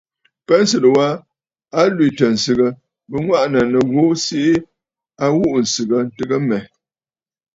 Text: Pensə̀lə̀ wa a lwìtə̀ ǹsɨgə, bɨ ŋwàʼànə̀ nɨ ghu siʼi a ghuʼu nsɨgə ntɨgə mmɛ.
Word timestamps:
Pensə̀lə̀ 0.47 0.91
wa 0.97 1.07
a 1.79 1.81
lwìtə̀ 1.95 2.29
ǹsɨgə, 2.35 2.67
bɨ 3.09 3.17
ŋwàʼànə̀ 3.25 3.65
nɨ 3.71 3.79
ghu 3.91 4.03
siʼi 4.25 4.53
a 5.23 5.25
ghuʼu 5.35 5.57
nsɨgə 5.65 5.97
ntɨgə 6.07 6.37
mmɛ. 6.41 6.57